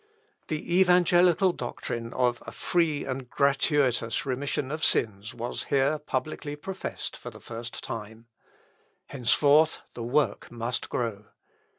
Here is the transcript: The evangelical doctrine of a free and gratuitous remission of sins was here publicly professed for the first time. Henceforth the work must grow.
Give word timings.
The 0.47 0.79
evangelical 0.81 1.53
doctrine 1.53 2.11
of 2.13 2.41
a 2.47 2.51
free 2.51 3.05
and 3.05 3.29
gratuitous 3.29 4.25
remission 4.25 4.71
of 4.71 4.83
sins 4.83 5.35
was 5.35 5.65
here 5.65 5.99
publicly 5.99 6.55
professed 6.55 7.15
for 7.15 7.29
the 7.29 7.39
first 7.39 7.83
time. 7.83 8.25
Henceforth 9.09 9.81
the 9.93 10.01
work 10.01 10.49
must 10.51 10.89
grow. 10.89 11.25